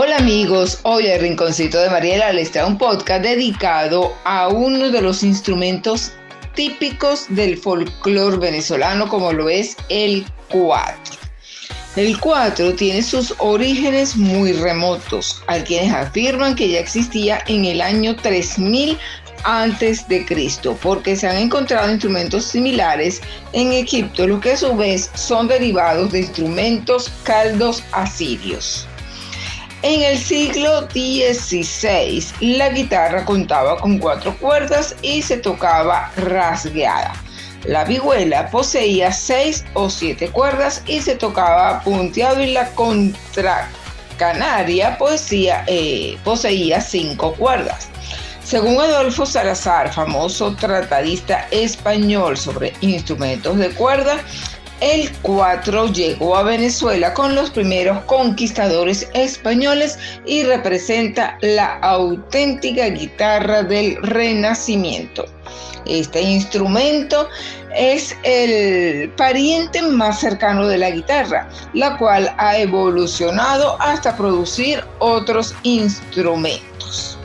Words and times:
Hola 0.00 0.18
amigos, 0.18 0.78
hoy 0.84 1.08
el 1.08 1.20
Rinconcito 1.20 1.80
de 1.80 1.90
Mariela 1.90 2.32
les 2.32 2.52
trae 2.52 2.64
un 2.64 2.78
podcast 2.78 3.20
dedicado 3.20 4.14
a 4.22 4.46
uno 4.46 4.90
de 4.90 5.02
los 5.02 5.24
instrumentos 5.24 6.12
típicos 6.54 7.26
del 7.30 7.58
folclore 7.58 8.36
venezolano 8.36 9.08
como 9.08 9.32
lo 9.32 9.48
es 9.48 9.76
el 9.88 10.24
cuatro. 10.50 11.16
El 11.96 12.16
cuatro 12.20 12.74
tiene 12.74 13.02
sus 13.02 13.34
orígenes 13.38 14.14
muy 14.14 14.52
remotos. 14.52 15.42
Hay 15.48 15.62
quienes 15.62 15.92
afirman 15.92 16.54
que 16.54 16.68
ya 16.68 16.78
existía 16.78 17.42
en 17.48 17.64
el 17.64 17.80
año 17.80 18.14
3000 18.14 18.96
antes 19.42 20.06
de 20.06 20.24
Cristo, 20.24 20.78
porque 20.80 21.16
se 21.16 21.26
han 21.26 21.38
encontrado 21.38 21.90
instrumentos 21.90 22.44
similares 22.44 23.20
en 23.52 23.72
Egipto, 23.72 24.28
lo 24.28 24.38
que 24.38 24.52
a 24.52 24.56
su 24.56 24.76
vez 24.76 25.10
son 25.14 25.48
derivados 25.48 26.12
de 26.12 26.20
instrumentos 26.20 27.10
caldos 27.24 27.82
asirios. 27.90 28.86
En 29.82 30.02
el 30.02 30.18
siglo 30.18 30.88
XVI, 30.90 32.24
la 32.40 32.70
guitarra 32.70 33.24
contaba 33.24 33.76
con 33.76 33.98
cuatro 33.98 34.36
cuerdas 34.38 34.96
y 35.02 35.22
se 35.22 35.36
tocaba 35.36 36.10
rasgueada. 36.16 37.12
La 37.64 37.84
vihuela 37.84 38.50
poseía 38.50 39.12
seis 39.12 39.64
o 39.74 39.88
siete 39.88 40.30
cuerdas 40.30 40.82
y 40.86 41.00
se 41.00 41.14
tocaba 41.14 41.80
punteado 41.84 42.42
y 42.42 42.50
la 42.52 42.68
contracanaria 42.70 44.98
poseía, 44.98 45.62
eh, 45.68 46.18
poseía 46.24 46.80
cinco 46.80 47.34
cuerdas. 47.34 47.88
Según 48.42 48.80
Adolfo 48.80 49.26
Salazar, 49.26 49.92
famoso 49.92 50.56
tratadista 50.56 51.46
español 51.50 52.36
sobre 52.36 52.72
instrumentos 52.80 53.56
de 53.58 53.70
cuerda, 53.70 54.18
el 54.80 55.10
4 55.22 55.92
llegó 55.92 56.36
a 56.36 56.42
Venezuela 56.42 57.12
con 57.14 57.34
los 57.34 57.50
primeros 57.50 58.00
conquistadores 58.04 59.08
españoles 59.14 59.98
y 60.24 60.44
representa 60.44 61.38
la 61.40 61.78
auténtica 61.78 62.86
guitarra 62.86 63.62
del 63.62 63.96
Renacimiento. 64.02 65.24
Este 65.86 66.20
instrumento 66.20 67.28
es 67.74 68.14
el 68.22 69.10
pariente 69.10 69.82
más 69.82 70.20
cercano 70.20 70.66
de 70.66 70.78
la 70.78 70.90
guitarra, 70.90 71.48
la 71.72 71.96
cual 71.96 72.34
ha 72.38 72.58
evolucionado 72.58 73.80
hasta 73.80 74.16
producir 74.16 74.84
otros 74.98 75.54
instrumentos. 75.62 77.17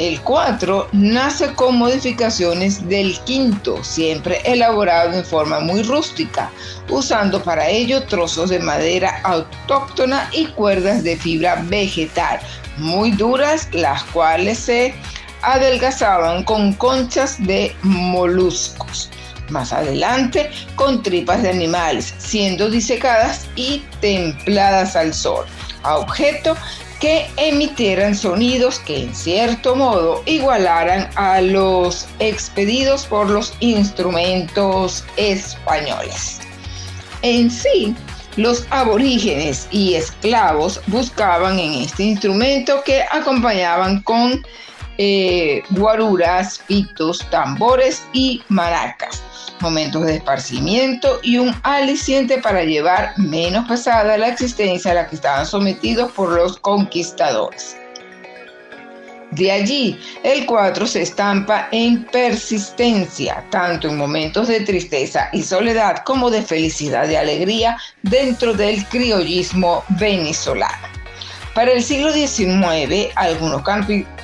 El 0.00 0.18
4 0.22 0.88
nace 0.92 1.52
con 1.52 1.76
modificaciones 1.76 2.88
del 2.88 3.20
quinto, 3.24 3.84
siempre 3.84 4.40
elaborado 4.46 5.12
en 5.12 5.22
forma 5.26 5.60
muy 5.60 5.82
rústica, 5.82 6.50
usando 6.88 7.42
para 7.42 7.68
ello 7.68 8.02
trozos 8.04 8.48
de 8.48 8.60
madera 8.60 9.20
autóctona 9.24 10.30
y 10.32 10.46
cuerdas 10.46 11.04
de 11.04 11.18
fibra 11.18 11.62
vegetal, 11.66 12.40
muy 12.78 13.10
duras, 13.10 13.68
las 13.72 14.02
cuales 14.04 14.58
se 14.60 14.94
adelgazaban 15.42 16.44
con 16.44 16.72
conchas 16.72 17.36
de 17.38 17.76
moluscos. 17.82 19.10
Más 19.50 19.70
adelante, 19.70 20.50
con 20.76 21.02
tripas 21.02 21.42
de 21.42 21.50
animales, 21.50 22.14
siendo 22.16 22.70
disecadas 22.70 23.48
y 23.54 23.82
templadas 24.00 24.96
al 24.96 25.12
sol, 25.12 25.44
a 25.82 25.98
objeto 25.98 26.56
que 27.00 27.26
emitieran 27.36 28.14
sonidos 28.14 28.78
que 28.80 29.04
en 29.04 29.14
cierto 29.14 29.74
modo 29.74 30.22
igualaran 30.26 31.08
a 31.16 31.40
los 31.40 32.06
expedidos 32.18 33.06
por 33.06 33.30
los 33.30 33.54
instrumentos 33.60 35.04
españoles. 35.16 36.40
En 37.22 37.50
sí, 37.50 37.96
los 38.36 38.66
aborígenes 38.70 39.66
y 39.70 39.94
esclavos 39.94 40.80
buscaban 40.86 41.58
en 41.58 41.72
este 41.82 42.04
instrumento 42.04 42.82
que 42.84 43.02
acompañaban 43.10 44.02
con 44.02 44.44
eh, 44.98 45.62
guaruras, 45.70 46.62
pitos, 46.66 47.26
tambores 47.30 48.02
y 48.12 48.42
maracas 48.48 49.19
momentos 49.60 50.06
de 50.06 50.16
esparcimiento 50.16 51.20
y 51.22 51.38
un 51.38 51.54
aliciente 51.62 52.38
para 52.38 52.64
llevar 52.64 53.12
menos 53.18 53.68
pesada 53.68 54.18
la 54.18 54.28
existencia 54.28 54.92
a 54.92 54.94
la 54.94 55.08
que 55.08 55.16
estaban 55.16 55.46
sometidos 55.46 56.10
por 56.12 56.30
los 56.32 56.58
conquistadores. 56.58 57.76
De 59.32 59.52
allí, 59.52 59.98
el 60.24 60.44
4 60.44 60.86
se 60.86 61.02
estampa 61.02 61.68
en 61.70 62.04
persistencia, 62.06 63.44
tanto 63.50 63.88
en 63.88 63.96
momentos 63.96 64.48
de 64.48 64.60
tristeza 64.60 65.28
y 65.32 65.42
soledad 65.42 66.02
como 66.04 66.30
de 66.30 66.42
felicidad 66.42 67.08
y 67.08 67.14
alegría 67.14 67.76
dentro 68.02 68.54
del 68.54 68.84
criollismo 68.86 69.84
venezolano. 69.90 70.89
Para 71.54 71.72
el 71.72 71.82
siglo 71.82 72.12
XIX, 72.12 73.10
algunos 73.16 73.62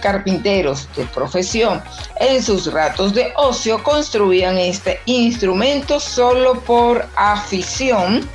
carpinteros 0.00 0.88
de 0.94 1.04
profesión 1.06 1.82
en 2.20 2.42
sus 2.42 2.72
ratos 2.72 3.14
de 3.14 3.32
ocio 3.36 3.82
construían 3.82 4.58
este 4.58 5.00
instrumento 5.06 5.98
solo 5.98 6.60
por 6.60 7.04
afición 7.16 8.28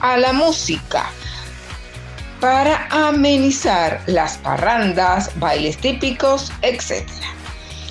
a 0.00 0.16
la 0.16 0.32
música 0.32 1.06
para 2.40 2.88
amenizar 2.90 4.02
las 4.06 4.36
parrandas, 4.38 5.30
bailes 5.36 5.78
típicos, 5.78 6.52
etc. 6.62 7.08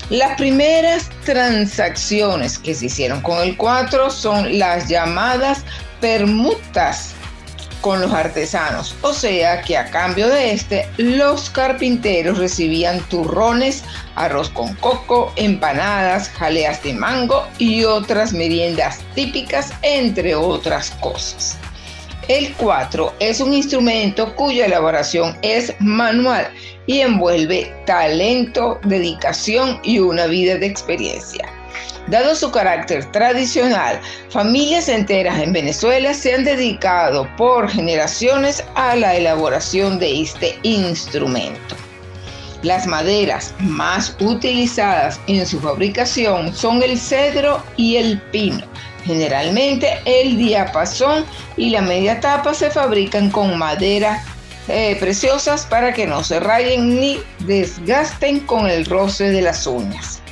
Las 0.10 0.38
primeras 0.38 1.10
transacciones 1.26 2.60
que 2.60 2.76
se 2.76 2.88
hicieron 2.88 3.22
con 3.22 3.40
el 3.40 3.56
4 3.56 4.12
son 4.12 4.60
las 4.60 4.90
llamadas 4.90 5.64
permutas 6.02 7.13
con 7.84 8.00
los 8.00 8.14
artesanos, 8.14 8.96
o 9.02 9.14
sea 9.14 9.62
que 9.62 9.78
a 9.78 9.92
cambio 9.92 10.30
de 10.30 10.54
este, 10.54 10.88
los 10.96 11.50
carpinteros 11.50 12.38
recibían 12.38 13.02
turrones, 13.10 13.84
arroz 14.16 14.50
con 14.50 14.74
coco, 14.76 15.34
empanadas, 15.36 16.30
jaleas 16.30 16.82
de 16.82 16.94
mango 16.94 17.46
y 17.58 17.84
otras 17.84 18.32
meriendas 18.32 19.02
típicas, 19.16 19.74
entre 19.82 20.34
otras 20.34 20.92
cosas. 21.02 21.58
El 22.30 22.54
4 22.54 23.16
es 23.20 23.42
un 23.42 23.54
instrumento 23.54 24.34
cuya 24.34 24.66
elaboración 24.66 25.38
es 25.42 25.74
manual 25.82 26.48
y 26.88 27.02
envuelve 27.02 27.76
talento, 27.86 28.80
dedicación 28.86 29.82
y 29.84 30.00
una 30.00 30.28
vida 30.28 30.56
de 30.56 30.68
experiencia. 30.68 31.52
Dado 32.08 32.36
su 32.36 32.52
carácter 32.52 33.10
tradicional, 33.12 34.00
familias 34.30 34.90
enteras 34.90 35.40
en 35.40 35.54
Venezuela 35.54 36.14
se 36.14 36.34
han 36.34 36.44
dedicado 36.44 37.28
por 37.38 37.70
generaciones 37.70 38.64
a 38.76 38.96
la 38.96 39.16
elaboración 39.16 40.00
de 40.00 40.22
este 40.22 40.60
instrumento. 40.64 41.76
Las 42.62 42.88
maderas 42.88 43.54
más 43.60 44.16
utilizadas 44.20 45.20
en 45.28 45.46
su 45.46 45.60
fabricación 45.60 46.54
son 46.54 46.84
el 46.84 47.00
cedro 47.00 47.64
y 47.78 47.96
el 47.96 48.22
pino. 48.32 48.66
Generalmente 49.06 50.00
el 50.06 50.38
diapasón 50.38 51.26
y 51.58 51.70
la 51.70 51.82
media 51.82 52.20
tapa 52.20 52.54
se 52.54 52.70
fabrican 52.70 53.30
con 53.30 53.58
madera 53.58 54.24
eh, 54.70 54.96
preciosas 54.98 55.66
para 55.66 55.94
que 55.94 56.08
no 56.08 56.24
se 56.24 56.40
rayen 56.40 57.00
ni 57.00 57.20
desgasten 57.40 58.40
con 58.42 58.70
el 58.70 58.86
roce 58.86 59.30
de 59.32 59.42
las 59.42 59.68
uñas. 59.68 60.23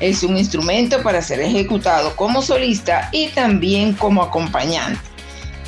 Es 0.00 0.22
un 0.22 0.36
instrumento 0.36 1.02
para 1.02 1.22
ser 1.22 1.40
ejecutado 1.40 2.14
como 2.16 2.42
solista 2.42 3.08
y 3.12 3.28
también 3.28 3.94
como 3.94 4.22
acompañante, 4.22 5.00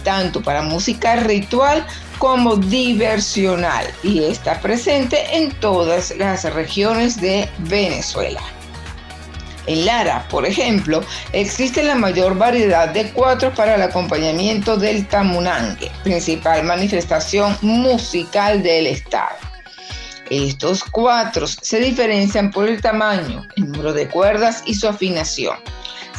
tanto 0.04 0.42
para 0.42 0.62
música 0.62 1.16
ritual 1.16 1.84
como 2.18 2.56
diversional 2.56 3.86
y 4.02 4.24
está 4.24 4.60
presente 4.60 5.36
en 5.36 5.50
todas 5.52 6.14
las 6.16 6.44
regiones 6.52 7.20
de 7.20 7.48
Venezuela. 7.58 8.40
En 9.66 9.86
Lara, 9.86 10.26
por 10.28 10.46
ejemplo, 10.46 11.02
existe 11.32 11.82
la 11.82 11.94
mayor 11.94 12.36
variedad 12.36 12.88
de 12.88 13.10
cuatro 13.12 13.54
para 13.54 13.74
el 13.74 13.82
acompañamiento 13.82 14.76
del 14.76 15.06
tamunangue, 15.06 15.90
principal 16.02 16.64
manifestación 16.64 17.56
musical 17.62 18.62
del 18.62 18.86
estado. 18.86 19.49
Estos 20.30 20.84
cuatro 20.84 21.48
se 21.48 21.80
diferencian 21.80 22.52
por 22.52 22.68
el 22.68 22.80
tamaño, 22.80 23.42
el 23.56 23.72
número 23.72 23.92
de 23.92 24.08
cuerdas 24.08 24.62
y 24.64 24.74
su 24.74 24.86
afinación. 24.86 25.56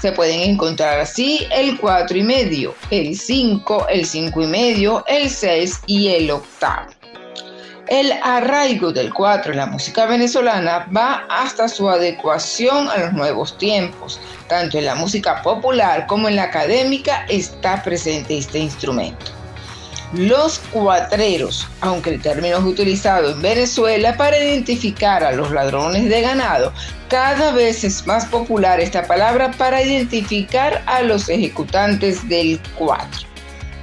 Se 0.02 0.12
pueden 0.12 0.42
encontrar 0.42 1.00
así 1.00 1.48
el 1.50 1.78
4 1.80 2.18
y 2.18 2.24
medio, 2.24 2.76
el 2.90 3.18
5, 3.18 3.88
el 3.88 4.06
5 4.06 4.42
y 4.42 4.48
medio, 4.48 5.06
el 5.08 5.30
6 5.30 5.82
y 5.86 6.10
el 6.10 6.30
octavo. 6.30 6.92
El 7.88 8.12
arraigo 8.24 8.92
del 8.92 9.14
4 9.14 9.52
en 9.54 9.58
la 9.58 9.66
música 9.66 10.06
venezolana 10.06 10.90
va 10.96 11.26
hasta 11.30 11.70
su 11.70 11.90
adecuación 11.90 12.90
a 12.90 12.98
los 12.98 13.14
nuevos 13.14 13.58
tiempos. 13.58 14.20
Tanto 14.50 14.78
en 14.78 14.86
la 14.86 14.96
música 14.96 15.42
popular 15.42 16.06
como 16.08 16.28
en 16.28 16.36
la 16.36 16.44
académica 16.44 17.26
está 17.30 17.82
presente 17.82 18.38
este 18.38 18.60
instrumento. 18.60 19.41
Los 20.14 20.60
cuatreros, 20.74 21.66
aunque 21.80 22.10
el 22.10 22.22
término 22.22 22.58
es 22.58 22.64
utilizado 22.66 23.32
en 23.32 23.42
Venezuela 23.42 24.18
para 24.18 24.38
identificar 24.38 25.24
a 25.24 25.32
los 25.32 25.52
ladrones 25.52 26.10
de 26.10 26.22
ganado, 26.22 26.74
cada 27.08 27.54
vez 27.54 27.86
es 27.86 28.06
más 28.06 28.26
popular 28.26 28.82
esta 28.82 29.08
palabra 29.08 29.52
para 29.52 29.82
identificar 29.82 30.84
a 30.86 31.02
los 31.02 31.30
ejecutantes 31.30 32.28
del 32.28 32.60
cuatro. 32.78 33.22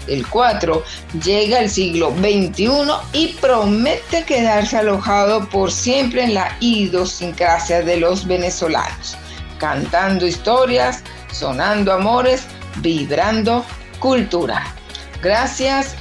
el 0.07 0.27
4, 0.27 0.83
llega 1.23 1.59
al 1.59 1.69
siglo 1.69 2.11
XXI 2.17 2.71
y 3.13 3.29
promete 3.41 4.25
quedarse 4.25 4.79
alojado 4.79 5.49
por 5.49 5.71
siempre 5.71 6.25
en 6.25 6.35
la 6.35 6.57
idiosincrasia 6.61 7.83
de 7.83 7.99
los 7.99 8.27
venezolanos, 8.27 9.17
cantando 9.59 10.27
historias, 10.27 11.03
sonando 11.31 11.93
amores, 11.93 12.45
vibrando 12.77 13.65
cultura. 13.99 14.75
Gracias, 15.23 15.95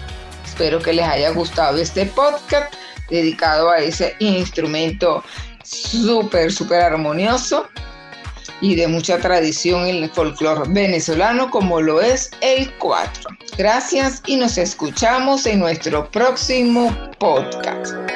espero 0.57 0.79
que 0.79 0.91
les 0.91 1.05
haya 1.05 1.29
gustado 1.29 1.77
este 1.77 2.07
podcast 2.07 2.73
dedicado 3.11 3.69
a 3.69 3.77
ese 3.77 4.15
instrumento 4.17 5.23
súper, 5.63 6.51
súper 6.51 6.81
armonioso 6.81 7.67
y 8.59 8.73
de 8.73 8.87
mucha 8.87 9.19
tradición 9.19 9.85
en 9.85 9.97
el 9.97 10.09
folclore 10.09 10.63
venezolano 10.69 11.51
como 11.51 11.79
lo 11.79 12.01
es 12.01 12.31
el 12.41 12.73
4. 12.79 13.29
Gracias 13.55 14.23
y 14.25 14.37
nos 14.37 14.57
escuchamos 14.57 15.45
en 15.45 15.59
nuestro 15.59 16.09
próximo 16.09 16.91
podcast. 17.19 18.06